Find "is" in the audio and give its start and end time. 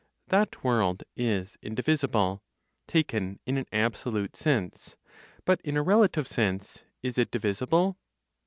1.15-1.59, 7.03-7.19